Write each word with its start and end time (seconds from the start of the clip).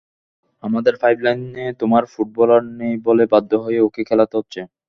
আমাদের 0.63 0.93
পাইপলাইনে 1.01 1.65
তেমন 1.79 2.03
ফুটবলার 2.13 2.61
নেই 2.79 2.93
বলেই 3.05 3.31
বাধ্য 3.33 3.51
হয়ে 3.63 3.79
ওকে 3.87 4.01
খেলাতে 4.09 4.33
হচ্ছে। 4.39 4.59